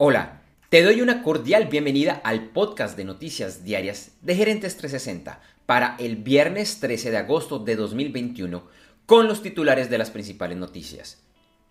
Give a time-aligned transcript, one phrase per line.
[0.00, 5.96] Hola, te doy una cordial bienvenida al podcast de noticias diarias de Gerentes 360 para
[5.98, 8.62] el viernes 13 de agosto de 2021
[9.06, 11.20] con los titulares de las principales noticias.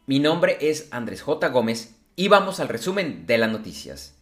[0.08, 1.48] Mi nombre es Andrés J.
[1.48, 4.14] Gómez y vamos al resumen de las noticias.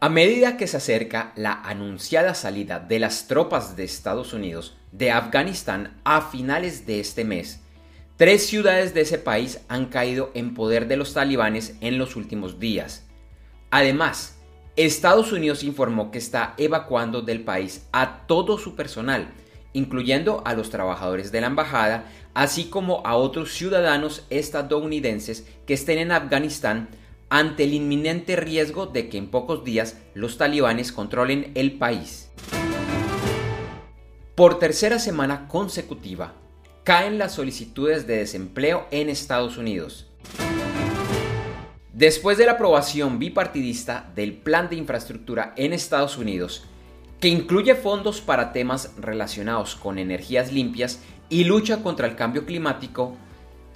[0.00, 5.10] A medida que se acerca la anunciada salida de las tropas de Estados Unidos de
[5.10, 7.60] Afganistán a finales de este mes,
[8.16, 12.58] Tres ciudades de ese país han caído en poder de los talibanes en los últimos
[12.58, 13.04] días.
[13.70, 14.38] Además,
[14.74, 19.28] Estados Unidos informó que está evacuando del país a todo su personal,
[19.74, 25.98] incluyendo a los trabajadores de la embajada, así como a otros ciudadanos estadounidenses que estén
[25.98, 26.88] en Afganistán
[27.28, 32.30] ante el inminente riesgo de que en pocos días los talibanes controlen el país.
[34.34, 36.32] Por tercera semana consecutiva,
[36.86, 40.06] caen las solicitudes de desempleo en Estados Unidos.
[41.92, 46.64] Después de la aprobación bipartidista del Plan de Infraestructura en Estados Unidos,
[47.18, 53.16] que incluye fondos para temas relacionados con energías limpias y lucha contra el cambio climático,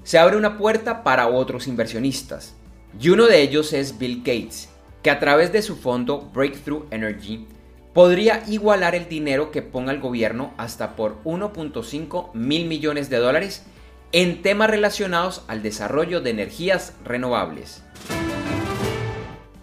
[0.04, 2.54] se abre una puerta para otros inversionistas.
[3.00, 4.68] Y uno de ellos es Bill Gates,
[5.02, 7.44] que a través de su fondo Breakthrough Energy
[7.92, 13.64] podría igualar el dinero que ponga el gobierno hasta por 1.5 mil millones de dólares
[14.12, 17.82] en temas relacionados al desarrollo de energías renovables.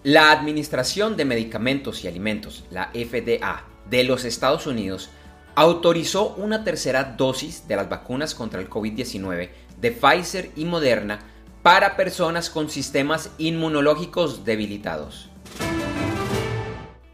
[0.03, 5.09] La Administración de Medicamentos y Alimentos, la FDA, de los Estados Unidos,
[5.55, 9.49] autorizó una tercera dosis de las vacunas contra el COVID-19
[9.81, 11.19] de Pfizer y Moderna
[11.61, 15.29] para personas con sistemas inmunológicos debilitados.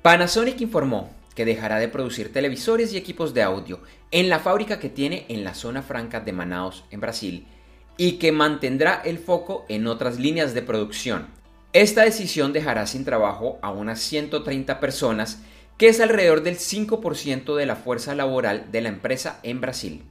[0.03, 3.79] Panasonic informó que dejará de producir televisores y equipos de audio
[4.11, 7.47] en la fábrica que tiene en la zona franca de Manaus, en Brasil,
[7.95, 11.27] y que mantendrá el foco en otras líneas de producción.
[11.71, 15.41] Esta decisión dejará sin trabajo a unas 130 personas,
[15.77, 20.03] que es alrededor del 5% de la fuerza laboral de la empresa en Brasil.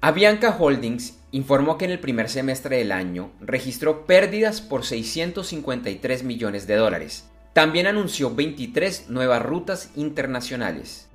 [0.00, 6.68] Avianca Holdings informó que en el primer semestre del año registró pérdidas por 653 millones
[6.68, 11.08] de dólares, también anunció 23 nuevas rutas internacionales.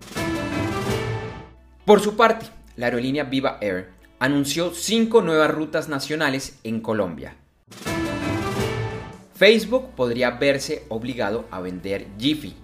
[1.86, 2.46] Por su parte,
[2.76, 7.36] la aerolínea Viva Air anunció 5 nuevas rutas nacionales en Colombia.
[9.36, 12.56] Facebook podría verse obligado a vender Jiffy,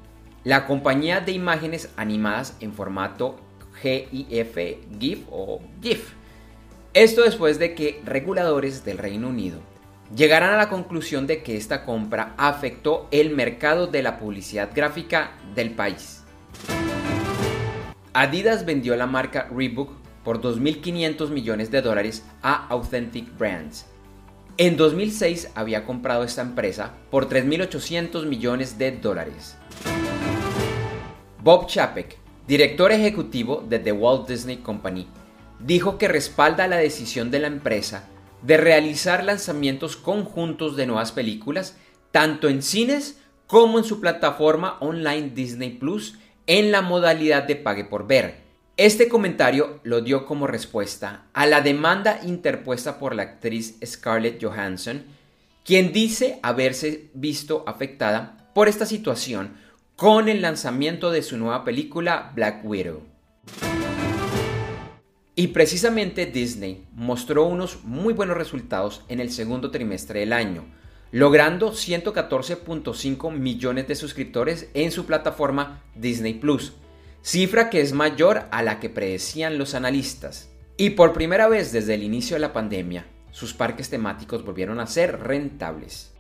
[0.44, 3.40] la compañía de imágenes animadas en formato
[3.82, 4.58] GIF,
[5.00, 6.14] GIF o GIF.
[6.94, 9.60] Esto después de que reguladores del Reino Unido
[10.16, 15.32] llegarán a la conclusión de que esta compra afectó el mercado de la publicidad gráfica
[15.56, 16.24] del país.
[18.14, 19.92] Adidas vendió la marca Reebok
[20.24, 23.86] por 2.500 millones de dólares a Authentic Brands.
[24.58, 29.56] En 2006 había comprado esta empresa por 3.800 millones de dólares.
[31.42, 35.08] Bob Chapek, director ejecutivo de The Walt Disney Company,
[35.60, 38.10] dijo que respalda la decisión de la empresa
[38.42, 41.78] de realizar lanzamientos conjuntos de nuevas películas,
[42.12, 46.18] tanto en cines como en su plataforma online Disney Plus
[46.48, 48.48] en la modalidad de pague por ver.
[48.78, 55.04] Este comentario lo dio como respuesta a la demanda interpuesta por la actriz Scarlett Johansson,
[55.66, 59.58] quien dice haberse visto afectada por esta situación
[59.96, 63.09] con el lanzamiento de su nueva película Black Widow.
[65.40, 70.66] Y precisamente Disney mostró unos muy buenos resultados en el segundo trimestre del año,
[71.14, 76.74] logrando 114.5 millones de suscriptores en su plataforma Disney Plus,
[77.22, 80.50] cifra que es mayor a la que predecían los analistas.
[80.76, 84.88] Y por primera vez desde el inicio de la pandemia, sus parques temáticos volvieron a
[84.88, 86.12] ser rentables.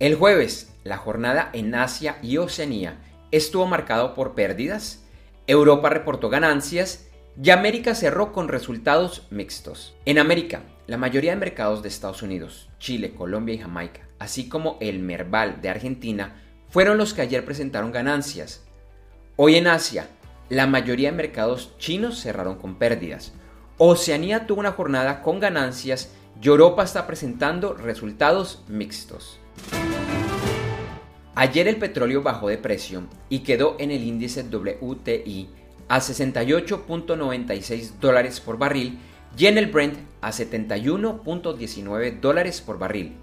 [0.00, 2.98] El jueves, la jornada en Asia y Oceanía
[3.30, 5.04] estuvo marcado por pérdidas,
[5.46, 7.06] Europa reportó ganancias
[7.42, 9.94] y América cerró con resultados mixtos.
[10.06, 14.78] En América, la mayoría de mercados de Estados Unidos, Chile, Colombia y Jamaica, así como
[14.80, 18.64] el Merval de Argentina, fueron los que ayer presentaron ganancias.
[19.36, 20.08] Hoy en Asia,
[20.48, 23.32] la mayoría de mercados chinos cerraron con pérdidas.
[23.76, 29.38] Oceanía tuvo una jornada con ganancias y Europa está presentando resultados mixtos.
[31.34, 35.50] Ayer el petróleo bajó de precio y quedó en el índice WTI
[35.88, 38.98] a 68.96 dólares por barril
[39.36, 43.16] y en el Brent a 71.19 dólares por barril.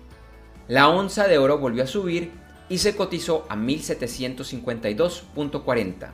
[0.67, 2.31] La onza de oro volvió a subir
[2.69, 6.11] y se cotizó a 1752.40.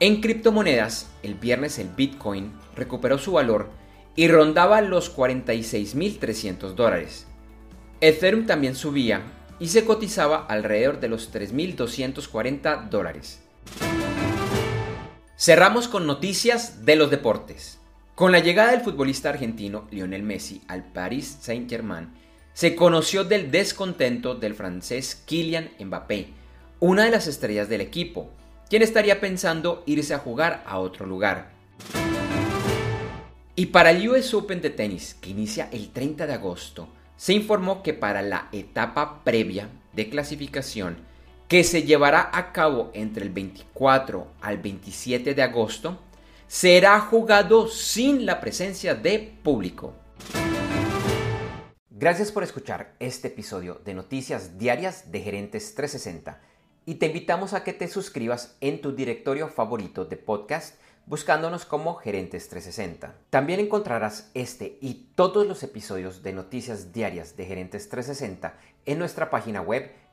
[0.00, 3.70] En criptomonedas, el viernes el Bitcoin recuperó su valor
[4.14, 7.26] y rondaba los 46.300 dólares.
[8.00, 9.22] Ethereum también subía
[9.58, 13.42] y se cotizaba alrededor de los 3.240 dólares.
[15.40, 17.78] Cerramos con noticias de los deportes.
[18.16, 22.08] Con la llegada del futbolista argentino Lionel Messi al Paris Saint-Germain,
[22.54, 26.30] se conoció del descontento del francés Kylian Mbappé,
[26.80, 28.30] una de las estrellas del equipo,
[28.68, 31.52] quien estaría pensando irse a jugar a otro lugar.
[33.54, 37.84] Y para el US Open de tenis, que inicia el 30 de agosto, se informó
[37.84, 40.96] que para la etapa previa de clasificación,
[41.48, 45.98] que se llevará a cabo entre el 24 al 27 de agosto,
[46.46, 49.94] será jugado sin la presencia de público.
[51.88, 56.40] Gracias por escuchar este episodio de Noticias Diarias de Gerentes 360
[56.84, 61.94] y te invitamos a que te suscribas en tu directorio favorito de podcast buscándonos como
[61.94, 63.14] Gerentes 360.
[63.30, 68.54] También encontrarás este y todos los episodios de Noticias Diarias de Gerentes 360
[68.84, 69.90] en nuestra página web